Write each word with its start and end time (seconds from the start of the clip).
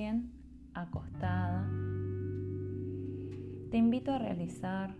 bien 0.00 0.32
acostada. 0.72 1.68
Te 3.70 3.76
invito 3.76 4.12
a 4.12 4.18
realizar 4.18 4.94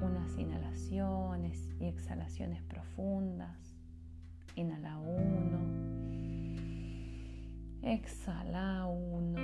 unas 0.00 0.38
inhalaciones 0.38 1.74
y 1.78 1.84
exhalaciones 1.84 2.62
profundas. 2.62 3.76
Inhala 4.56 4.96
uno. 4.96 5.60
Exhala 7.82 8.86
uno. 8.86 9.38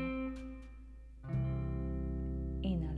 Inhala 2.62 2.95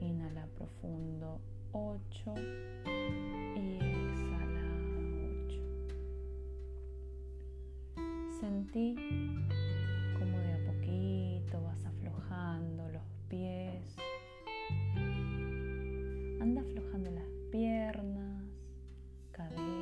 Inhala 0.00 0.46
profundo 0.56 1.40
8 1.72 2.34
y 2.36 3.76
exhala 3.76 4.64
8. 5.46 5.60
Sentí 8.40 8.94
como 10.18 10.36
de 10.38 10.52
a 10.54 10.58
poquito 10.66 11.62
vas 11.62 11.84
aflojando 11.86 12.88
los 12.88 13.02
pies. 13.28 13.96
Anda 16.40 16.62
aflojando 16.62 17.10
las 17.12 17.28
piernas, 17.50 18.44
caderas. 19.30 19.81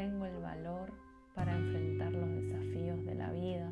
tengo 0.00 0.24
el 0.24 0.38
valor 0.38 0.90
para 1.34 1.54
enfrentar 1.54 2.10
los 2.14 2.26
desafíos 2.30 3.04
de 3.04 3.14
la 3.16 3.30
vida. 3.32 3.70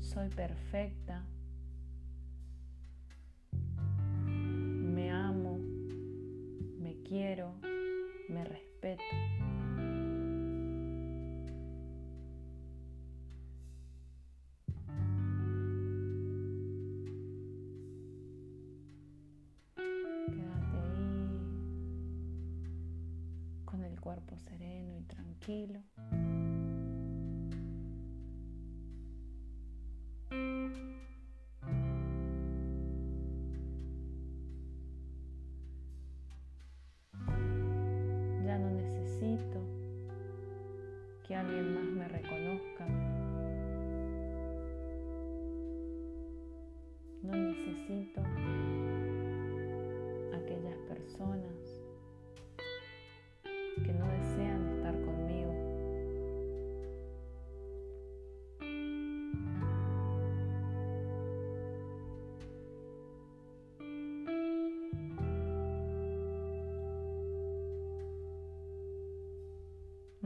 Soy 0.00 0.28
perfecta. 0.28 1.24
Me 4.26 5.10
amo, 5.10 5.56
me 6.78 7.02
quiero, 7.02 7.54
me 8.28 8.44
respeto. 8.44 8.63
Sereno 24.38 24.96
y 24.98 25.02
tranquilo. 25.02 25.82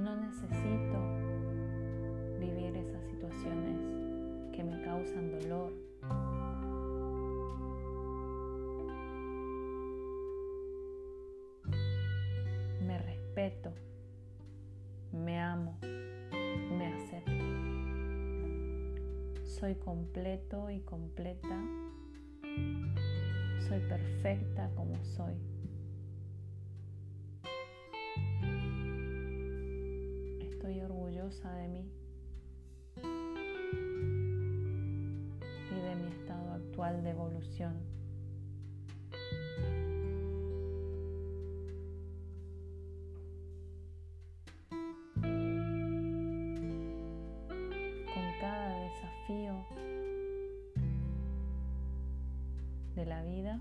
No 0.08 0.16
necesito 0.16 0.98
vivir 2.40 2.74
esas 2.76 3.04
situaciones 3.10 3.78
que 4.56 4.64
me 4.64 4.82
causan 4.82 5.38
dolor 5.38 5.70
respeto, 13.38 13.72
me 15.12 15.38
amo, 15.38 15.78
me 15.82 16.86
acepto. 16.92 17.32
Soy 19.44 19.76
completo 19.76 20.70
y 20.70 20.80
completa. 20.80 21.56
Soy 23.68 23.80
perfecta 23.88 24.70
como 24.74 24.96
soy. 25.04 25.34
De 31.28 31.68
mí 31.68 31.92
y 35.70 35.74
de 35.74 35.96
mi 35.96 36.08
estado 36.08 36.52
actual 36.52 37.04
de 37.04 37.10
evolución. 37.10 37.98
de 52.94 53.06
la 53.06 53.22
vida, 53.22 53.60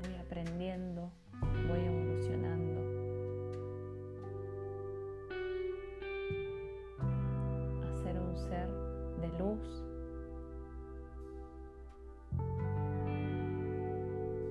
voy 0.00 0.14
aprendiendo, 0.14 1.12
luz. 9.38 9.82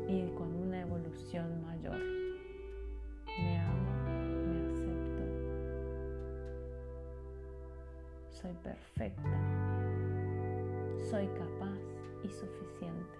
Y 0.07 0.25
con 0.35 0.53
una 0.55 0.81
evolución 0.81 1.63
mayor. 1.63 1.99
Me 3.25 3.59
amo, 3.59 3.91
me 4.47 4.59
acepto. 4.71 5.23
Soy 8.31 8.53
perfecta. 8.63 9.37
Soy 11.09 11.27
capaz 11.27 11.79
y 12.23 12.29
suficiente. 12.29 13.17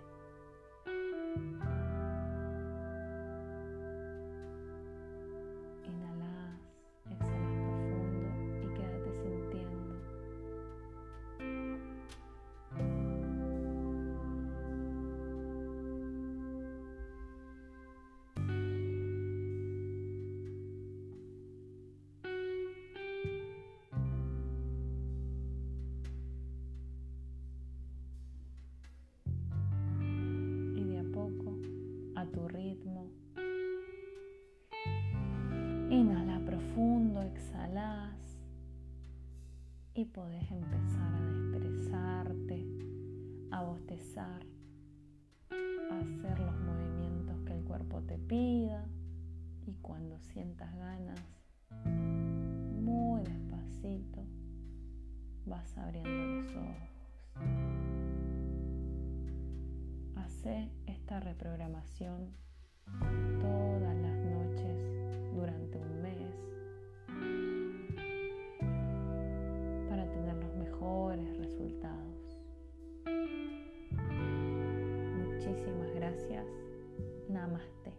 Inhala 35.90 36.40
profundo, 36.46 37.22
exhalas 37.22 38.38
y 39.94 40.06
podés 40.06 40.52
empezar 40.52 41.16
a 41.16 41.32
expresarte, 41.32 42.68
a 43.52 43.64
bostezar, 43.64 44.46
a 45.50 46.00
hacer 46.00 46.40
los 46.40 46.60
movimientos 46.60 47.42
que 47.46 47.54
el 47.54 47.64
cuerpo 47.64 48.02
te 48.02 48.18
pida 48.18 48.86
y 49.66 49.74
cuando 49.76 50.20
sientas 50.20 50.76
ganas, 50.76 51.20
muy 51.86 53.24
despacito, 53.24 54.24
vas 55.46 55.78
abriendo 55.78 56.42
los 56.42 56.56
ojos. 56.56 56.98
Hace 60.16 60.70
esta 60.86 61.20
reprogramación 61.20 62.34
todas 63.42 63.96
las 63.98 64.18
noches 64.26 64.78
durante 65.34 65.78
un 65.78 66.02
mes 66.02 66.36
para 69.90 70.10
tener 70.12 70.36
los 70.36 70.56
mejores 70.56 71.38
resultados. 71.38 72.40
Muchísimas 75.16 75.94
gracias. 75.96 76.46
Namaste. 77.30 77.97